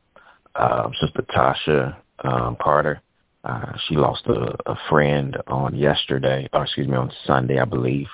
[0.55, 3.01] um, Sister Tasha um, Carter.
[3.43, 8.09] Uh, she lost a, a friend on yesterday, or excuse me, on Sunday, I believe.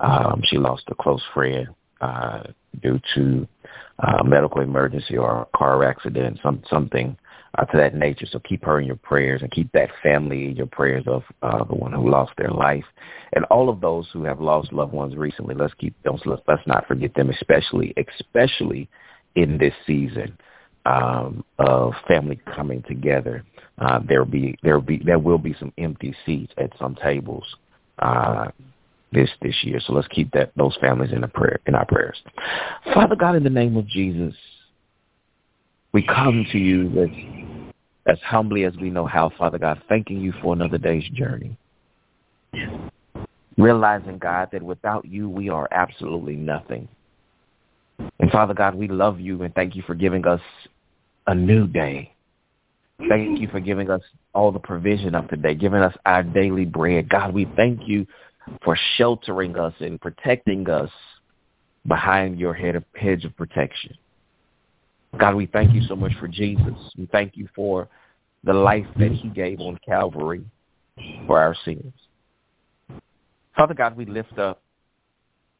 [0.00, 1.68] Um, she lost a close friend
[2.00, 2.42] uh,
[2.82, 3.46] due to
[4.00, 7.16] uh, medical emergency or a car accident, some something
[7.58, 8.26] uh, to that nature.
[8.30, 11.64] So keep her in your prayers and keep that family in your prayers of uh,
[11.64, 12.84] the one who lost their life
[13.34, 15.54] and all of those who have lost loved ones recently.
[15.54, 16.18] Let's keep them.
[16.24, 18.88] Let's, not forget them, especially especially
[19.34, 20.36] in this season
[20.86, 23.44] um, of family coming together.
[23.78, 26.94] Uh, there will be there will be there will be some empty seats at some
[26.96, 27.44] tables.
[27.98, 28.48] Uh,
[29.12, 29.80] this this year.
[29.86, 32.16] So let's keep that those families in a prayer in our prayers.
[32.94, 34.34] Father God, in the name of Jesus,
[35.92, 37.10] we come to you as
[38.06, 41.56] as humbly as we know how, Father God, thanking you for another day's journey.
[43.56, 46.88] Realizing, God, that without you we are absolutely nothing.
[48.18, 50.40] And Father God, we love you and thank you for giving us
[51.26, 52.12] a new day.
[53.08, 54.02] Thank you for giving us
[54.34, 57.08] all the provision of today, giving us our daily bread.
[57.08, 58.06] God, we thank you
[58.64, 60.90] for sheltering us and protecting us
[61.86, 63.96] behind your head of, hedge of protection.
[65.18, 66.74] God, we thank you so much for Jesus.
[66.96, 67.88] We thank you for
[68.44, 70.44] the life that he gave on Calvary
[71.26, 71.92] for our sins.
[73.56, 74.62] Father God, we lift up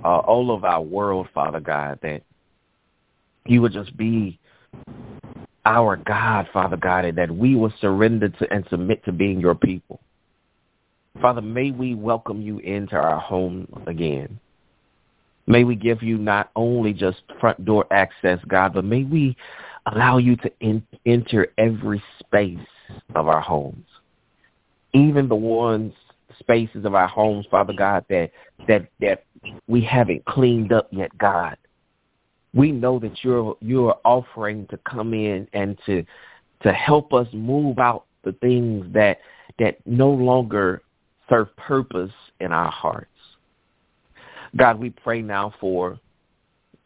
[0.05, 2.23] uh, all of our world, Father God, that
[3.47, 4.39] you would just be
[5.65, 9.55] our God, Father God, and that we will surrender to and submit to being your
[9.55, 10.01] people.
[11.21, 14.41] Father, may we welcome you into our home again.
[15.47, 19.37] May we give you not only just front door access, God, but may we
[19.87, 22.59] allow you to in, enter every space
[23.15, 23.87] of our homes,
[24.93, 25.93] even the ones
[26.39, 28.31] spaces of our homes, Father God, that
[28.69, 29.25] that that
[29.67, 31.57] we haven't cleaned up yet, God.
[32.55, 36.05] We know that you're you're offering to come in and to
[36.63, 39.19] to help us move out the things that
[39.59, 40.83] that no longer
[41.29, 43.09] serve purpose in our hearts.
[44.57, 45.99] God, we pray now for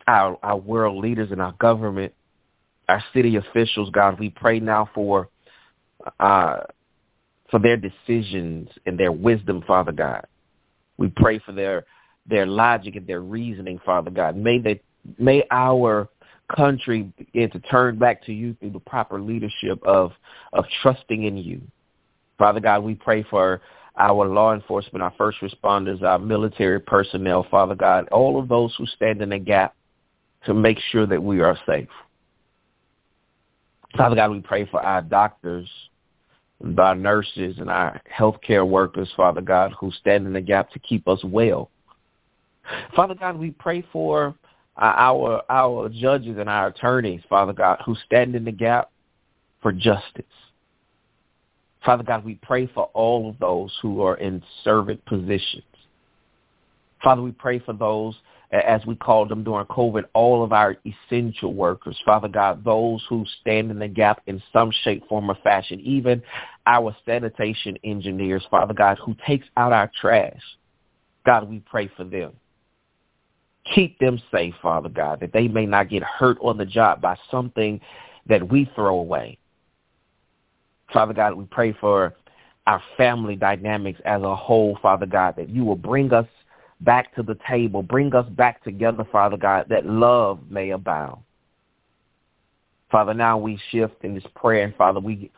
[0.06, 2.12] our, our world leaders and our government,
[2.88, 4.20] our city officials, God.
[4.20, 5.28] We pray now for
[6.20, 6.58] uh,
[7.50, 10.26] for their decisions and their wisdom, Father God.
[10.96, 11.84] We pray for their
[12.28, 14.36] their logic and their reasoning, Father God.
[14.36, 14.80] May they
[15.18, 16.08] may our
[16.54, 20.12] country begin to turn back to you through the proper leadership of
[20.52, 21.60] of trusting in you.
[22.38, 23.60] Father God, we pray for
[23.98, 28.86] our law enforcement, our first responders, our military personnel, Father God, all of those who
[28.86, 29.74] stand in the gap
[30.44, 31.88] to make sure that we are safe.
[33.96, 35.68] Father God, we pray for our doctors,
[36.60, 40.78] and our nurses, and our healthcare workers, Father God, who stand in the gap to
[40.78, 41.70] keep us well.
[42.94, 44.34] Father God, we pray for
[44.76, 48.90] our our judges and our attorneys, Father God, who stand in the gap
[49.62, 50.24] for justice.
[51.86, 55.62] Father God, we pray for all of those who are in servant positions.
[57.02, 58.16] Father, we pray for those,
[58.50, 61.96] as we called them during COVID, all of our essential workers.
[62.04, 66.20] Father God, those who stand in the gap in some shape, form, or fashion, even
[66.66, 70.42] our sanitation engineers, Father God, who takes out our trash.
[71.24, 72.32] God, we pray for them.
[73.76, 77.16] Keep them safe, Father God, that they may not get hurt on the job by
[77.30, 77.80] something
[78.28, 79.38] that we throw away.
[80.92, 82.14] Father God, we pray for
[82.66, 86.26] our family dynamics as a whole, Father God, that you will bring us
[86.80, 91.20] back to the table, bring us back together, Father God, that love may abound.
[92.90, 95.30] Father, now we shift in this prayer, and Father, we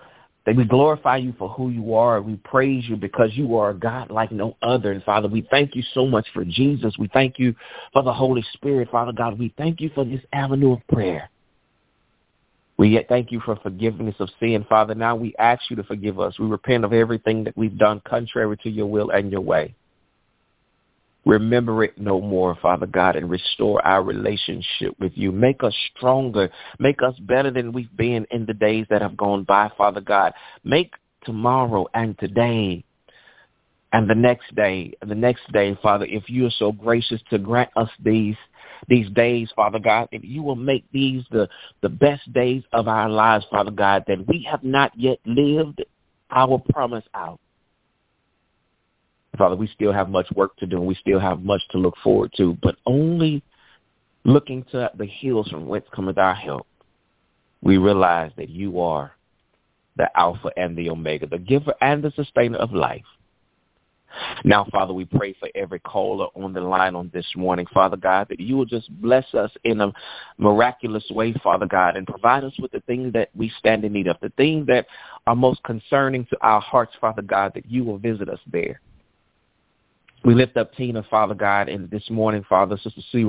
[0.46, 2.22] that we glorify you for who you are.
[2.22, 4.92] We praise you because you are a God like no other.
[4.92, 6.94] And Father, we thank you so much for Jesus.
[6.98, 7.54] We thank you
[7.92, 9.38] for the Holy Spirit, Father God.
[9.38, 11.28] We thank you for this avenue of prayer.
[12.78, 14.94] We yet thank you for forgiveness of sin, Father.
[14.94, 16.38] Now we ask you to forgive us.
[16.38, 19.74] We repent of everything that we've done contrary to your will and your way.
[21.26, 25.32] Remember it no more, Father God, and restore our relationship with you.
[25.32, 26.50] Make us stronger.
[26.78, 30.32] Make us better than we've been in the days that have gone by, Father God.
[30.62, 32.84] Make tomorrow and today
[33.92, 37.70] and the next day the next day, Father, if you are so gracious to grant
[37.76, 38.36] us these
[38.86, 41.48] these days, Father God, that you will make these the,
[41.80, 45.82] the best days of our lives, Father God, that we have not yet lived
[46.30, 47.40] our promise out.
[49.36, 51.94] Father, we still have much work to do and we still have much to look
[52.02, 53.42] forward to, but only
[54.24, 56.66] looking to the hills from whence cometh our help,
[57.62, 59.12] we realize that you are
[59.96, 63.04] the Alpha and the Omega, the giver and the sustainer of life.
[64.44, 68.28] Now, Father, we pray for every caller on the line on this morning, Father God,
[68.30, 69.92] that you will just bless us in a
[70.38, 74.06] miraculous way, Father God, and provide us with the things that we stand in need
[74.06, 74.86] of, the things that
[75.26, 78.80] are most concerning to our hearts, Father God, that you will visit us there.
[80.24, 83.24] We lift up Tina, Father God, and this morning, Father, Sister C.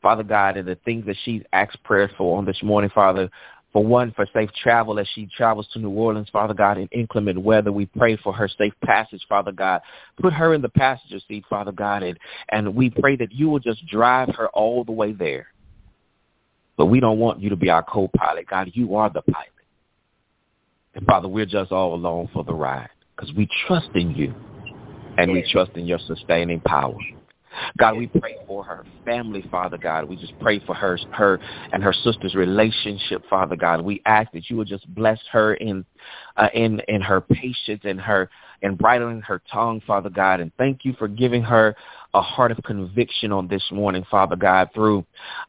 [0.00, 3.30] Father God, and the things that she's asked prayer for on this morning, Father
[3.72, 7.40] for one, for safe travel as she travels to New Orleans, Father God, in inclement
[7.40, 7.72] weather.
[7.72, 9.80] We pray for her safe passage, Father God.
[10.20, 12.18] Put her in the passenger seat, Father God, and,
[12.50, 15.46] and we pray that you will just drive her all the way there.
[16.76, 18.46] But we don't want you to be our co-pilot.
[18.46, 19.48] God, you are the pilot.
[20.94, 24.34] And Father, we're just all along for the ride because we trust in you
[25.16, 26.96] and we trust in your sustaining power.
[27.78, 30.04] God, we pray for her family, Father God.
[30.04, 31.40] We just pray for her, her
[31.72, 33.82] and her sister's relationship, Father God.
[33.82, 35.84] We ask that you would just bless her in,
[36.36, 38.30] uh, in, in her patience and her,
[38.62, 40.40] and bridling her tongue, Father God.
[40.40, 41.74] And thank you for giving her
[42.14, 45.04] a heart of conviction on this morning, Father God, through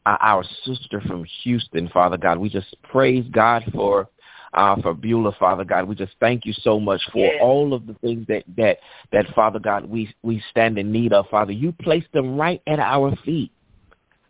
[0.06, 2.38] uh, our sister from Houston, Father God.
[2.38, 4.08] We just praise God for
[4.54, 5.86] uh, for Beulah, Father God.
[5.86, 7.40] We just thank you so much for yes.
[7.42, 8.78] all of the things that, that,
[9.12, 11.52] that, Father God, we, we stand in need of, Father.
[11.52, 13.50] You place them right at our feet.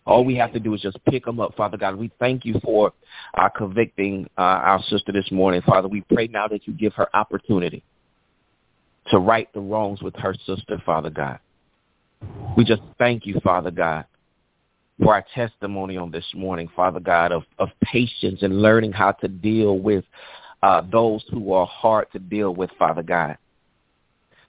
[0.06, 1.96] All we have to do is just pick them up, Father God.
[1.96, 2.92] We thank you for
[3.38, 5.88] uh, convicting uh, our sister this morning, Father.
[5.88, 7.82] We pray now that you give her opportunity
[9.08, 11.38] to right the wrongs with her sister, Father God.
[12.56, 14.04] We just thank you, Father God,
[15.02, 19.28] for our testimony on this morning, Father God, of, of patience and learning how to
[19.28, 20.04] deal with
[20.62, 23.36] uh, those who are hard to deal with, Father God.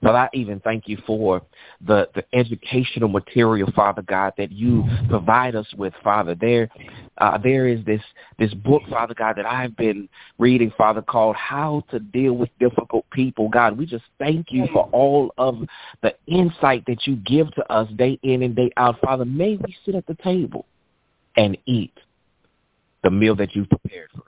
[0.01, 1.41] But I even thank you for
[1.85, 6.35] the, the educational material, Father God, that you provide us with, Father.
[6.35, 6.69] There,
[7.17, 8.01] uh, there is this
[8.37, 13.09] this book, Father God, that I've been reading, Father, called "How to Deal with Difficult
[13.11, 15.59] People." God, we just thank you for all of
[16.01, 19.25] the insight that you give to us day in and day out, Father.
[19.25, 20.65] May we sit at the table
[21.37, 21.93] and eat
[23.03, 24.25] the meal that you've prepared for us.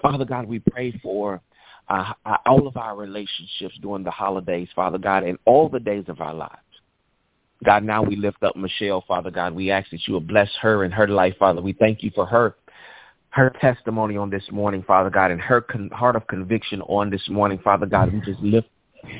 [0.00, 1.40] Father God, we pray for
[1.88, 6.04] uh, uh, all of our relationships during the holidays, Father God, and all the days
[6.08, 6.56] of our lives.
[7.64, 9.54] God, now we lift up Michelle, Father God.
[9.54, 11.60] We ask that you will bless her and her life, Father.
[11.60, 12.56] We thank you for her
[13.32, 17.26] her testimony on this morning, Father God, and her con- heart of conviction on this
[17.30, 18.12] morning, Father God.
[18.12, 18.68] We just lift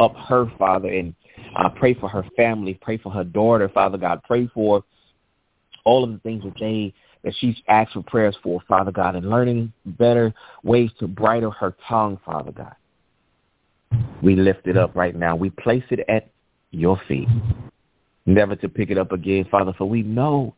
[0.01, 1.15] up her, Father, and
[1.57, 4.21] uh, pray for her family, pray for her daughter, Father God.
[4.25, 4.85] Pray for
[5.85, 6.93] all of the things that they
[7.25, 11.75] that she's asked for prayers for, Father God, and learning better ways to bridle her
[11.89, 12.75] tongue, Father God.
[14.23, 15.37] We lift it up right now.
[15.37, 16.31] We place it at
[16.71, 17.29] your feet,
[18.27, 20.55] never to pick it up again, Father, for we know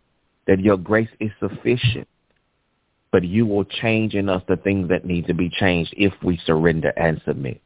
[0.47, 2.07] that your grace is sufficient,
[3.11, 6.39] but you will change in us the things that need to be changed if we
[6.47, 7.61] surrender and submit.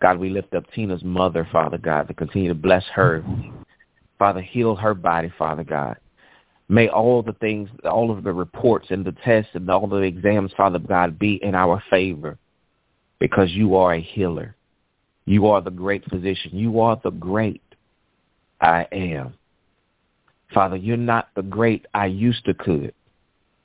[0.00, 3.24] God, we lift up Tina's mother, Father God, to continue to bless her.
[4.18, 5.96] Father, heal her body, Father God.
[6.68, 10.52] May all the things, all of the reports and the tests and all the exams,
[10.56, 12.36] Father God, be in our favor
[13.18, 14.54] because you are a healer.
[15.24, 16.50] You are the great physician.
[16.52, 17.62] You are the great
[18.60, 19.34] I am.
[20.52, 22.92] Father, you're not the great I used to could.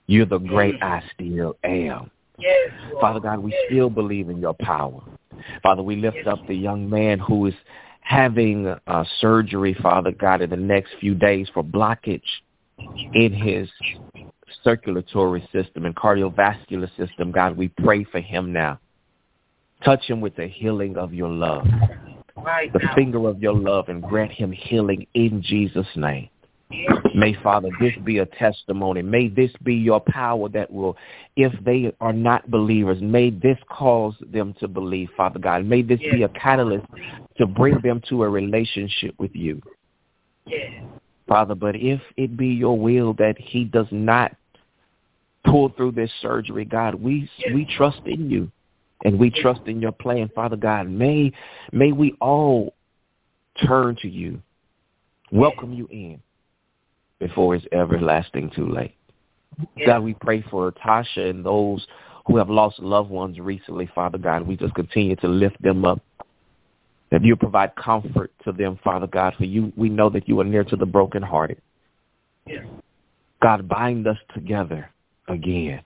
[0.08, 2.10] You're the great I still am.
[2.38, 5.02] Yes, Father God, we still believe in your power.
[5.62, 7.54] Father, we lift up the young man who is
[8.02, 12.22] having uh, surgery, Father God, in the next few days for blockage
[13.14, 13.70] in his
[14.64, 17.32] circulatory system and cardiovascular system.
[17.32, 18.80] God, we pray for him now.
[19.84, 21.66] Touch him with the healing of your love,
[22.38, 22.96] right the now.
[22.96, 26.30] finger of your love, and grant him healing in Jesus' name.
[27.14, 29.02] May, Father, this be a testimony.
[29.02, 30.98] May this be your power that will,
[31.36, 35.66] if they are not believers, may this cause them to believe, Father God.
[35.66, 36.88] May this be a catalyst
[37.38, 39.62] to bring them to a relationship with you.
[40.48, 40.84] Yes.
[41.28, 44.36] Father, but if it be your will that he does not
[45.46, 48.52] pull through this surgery, God, we we trust in you
[49.06, 50.90] and we trust in your plan, Father God.
[50.90, 51.32] May
[51.72, 52.74] may we all
[53.66, 54.42] turn to you,
[55.32, 56.22] welcome you in
[57.20, 58.96] before it's everlasting too late.
[59.86, 61.86] God, we pray for Tasha and those
[62.26, 64.48] who have lost loved ones recently, Father God.
[64.48, 66.02] We just continue to lift them up
[67.14, 70.44] that you provide comfort to them, Father God, for you we know that you are
[70.44, 71.62] near to the brokenhearted.
[72.48, 72.66] Yes.
[73.40, 74.90] God, bind us together
[75.28, 75.84] again.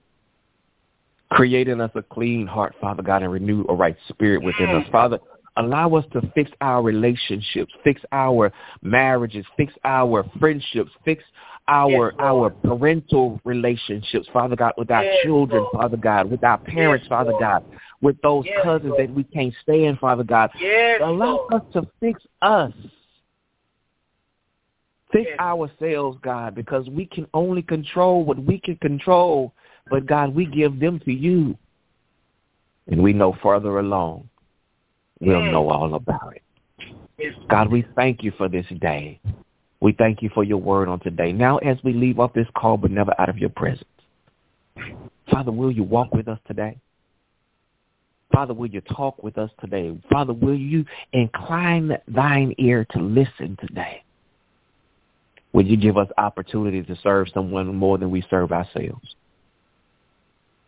[1.30, 4.86] Create in us a clean heart, Father God, and renew a right spirit within us.
[4.90, 5.20] Father,
[5.58, 8.54] Allow us to fix our relationships, fix our
[8.84, 11.24] marriages, fix our friendships, fix
[11.68, 15.66] our Yes, our parental relationships, Father God, with our Yes, children.
[15.74, 17.34] Father God, with our parents, Yes, Father.
[17.40, 17.64] God,
[18.02, 19.10] with those Yes, cousins Lord.
[19.10, 20.52] that we can't stand, Father God.
[20.60, 21.54] Yes, Allow Lord.
[21.54, 22.74] us to fix us.
[25.12, 25.40] Fix Yes.
[25.40, 29.54] ourselves, God, because we can only control what we can control.
[29.90, 31.58] But God, we give them to you.
[32.88, 34.30] And we know further along,
[35.20, 36.44] we'll know all about it.
[37.50, 39.20] God, we thank you for this day.
[39.80, 41.32] We thank you for your word on today.
[41.32, 43.86] Now, as we leave off this call, but never out of your presence,
[45.30, 46.80] Father, will you walk with us today?
[48.34, 49.98] Father, will you talk with us today?
[50.12, 54.04] Father, will you incline thine ear to listen today?
[55.54, 59.16] Will you give us opportunity to serve someone more than we serve ourselves?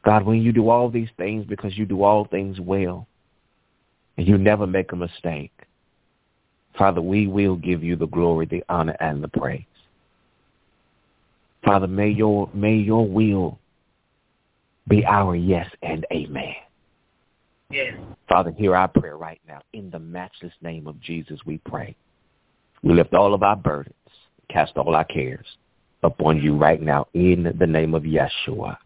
[0.06, 3.06] God, when you do all these things because you do all things well
[4.18, 5.52] and you never make a mistake,
[6.78, 9.66] Father, we will give you the glory, the honor, and the praise.
[11.66, 13.60] Father, may your may your will
[14.88, 16.56] be our yes and amen.
[17.72, 17.94] Yes.
[18.28, 19.62] Father, hear our prayer right now.
[19.74, 21.96] In the matchless name of Jesus, we pray.
[22.84, 23.94] We lift all of our burdens,
[24.50, 25.46] cast all our cares
[26.04, 28.78] upon you right now in the name of Yeshua.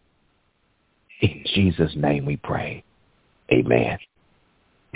[1.20, 2.84] In Jesus' name we pray.
[3.52, 3.98] Amen.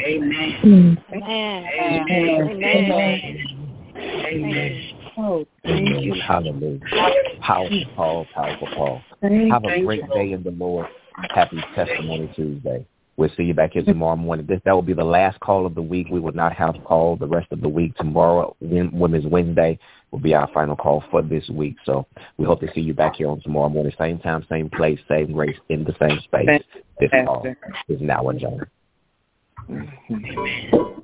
[0.00, 1.02] Amen.
[1.12, 1.66] Amen.
[1.80, 2.60] Amen.
[2.64, 3.68] Amen.
[3.96, 5.12] Amen.
[5.16, 6.14] Oh, thank you.
[6.26, 6.80] Hallelujah.
[7.40, 9.02] Powerful Paul, powerful Paul.
[9.20, 10.86] Thank Have a great you, day in the Lord.
[11.34, 12.86] Happy Testimony Tuesday.
[13.18, 14.46] We'll see you back here tomorrow morning.
[14.46, 16.06] This that will be the last call of the week.
[16.08, 17.96] We will not have call the rest of the week.
[17.96, 19.76] Tomorrow, Wom- Women's Wednesday,
[20.12, 21.74] will be our final call for this week.
[21.84, 22.06] So
[22.36, 25.32] we hope to see you back here on tomorrow morning, same time, same place, same
[25.32, 26.62] grace, in the same space.
[27.00, 27.44] This call
[27.88, 28.66] is now adjourned.
[29.68, 30.98] Amen.